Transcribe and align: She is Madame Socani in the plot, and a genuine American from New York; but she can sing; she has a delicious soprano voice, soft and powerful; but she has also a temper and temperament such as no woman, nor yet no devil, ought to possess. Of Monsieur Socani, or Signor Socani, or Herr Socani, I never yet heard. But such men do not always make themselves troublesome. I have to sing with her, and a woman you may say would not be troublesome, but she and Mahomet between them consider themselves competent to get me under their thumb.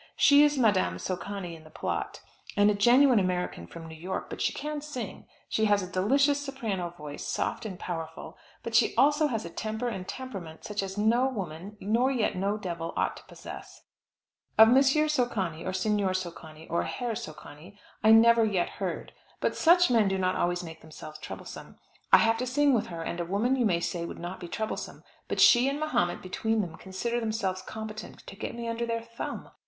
She 0.15 0.43
is 0.43 0.57
Madame 0.57 0.97
Socani 0.97 1.55
in 1.55 1.63
the 1.63 1.69
plot, 1.69 2.21
and 2.57 2.71
a 2.71 2.73
genuine 2.73 3.19
American 3.19 3.67
from 3.67 3.85
New 3.87 3.93
York; 3.93 4.31
but 4.31 4.41
she 4.41 4.51
can 4.51 4.81
sing; 4.81 5.27
she 5.47 5.65
has 5.65 5.83
a 5.83 5.87
delicious 5.91 6.43
soprano 6.43 6.89
voice, 6.97 7.23
soft 7.23 7.67
and 7.67 7.77
powerful; 7.77 8.35
but 8.63 8.73
she 8.73 8.87
has 8.97 8.97
also 8.97 9.29
a 9.31 9.39
temper 9.51 9.87
and 9.89 10.07
temperament 10.07 10.63
such 10.65 10.81
as 10.81 10.97
no 10.97 11.27
woman, 11.27 11.77
nor 11.79 12.09
yet 12.09 12.35
no 12.35 12.57
devil, 12.57 12.93
ought 12.97 13.15
to 13.17 13.23
possess. 13.25 13.83
Of 14.57 14.69
Monsieur 14.69 15.07
Socani, 15.07 15.63
or 15.63 15.71
Signor 15.71 16.15
Socani, 16.15 16.67
or 16.67 16.81
Herr 16.85 17.13
Socani, 17.13 17.77
I 18.03 18.09
never 18.11 18.43
yet 18.43 18.69
heard. 18.81 19.13
But 19.39 19.55
such 19.55 19.91
men 19.91 20.07
do 20.07 20.17
not 20.17 20.35
always 20.35 20.63
make 20.63 20.81
themselves 20.81 21.19
troublesome. 21.19 21.77
I 22.11 22.17
have 22.17 22.39
to 22.39 22.47
sing 22.47 22.73
with 22.73 22.87
her, 22.87 23.03
and 23.03 23.19
a 23.19 23.23
woman 23.25 23.55
you 23.55 23.67
may 23.67 23.79
say 23.79 24.05
would 24.07 24.17
not 24.17 24.39
be 24.39 24.47
troublesome, 24.47 25.03
but 25.27 25.39
she 25.39 25.69
and 25.69 25.79
Mahomet 25.79 26.23
between 26.23 26.61
them 26.61 26.75
consider 26.77 27.19
themselves 27.19 27.61
competent 27.61 28.25
to 28.25 28.35
get 28.35 28.55
me 28.55 28.67
under 28.67 28.87
their 28.87 29.03
thumb. 29.03 29.51